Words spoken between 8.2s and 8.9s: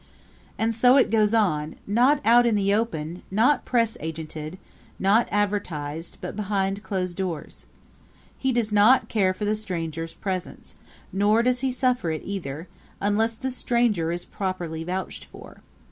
He does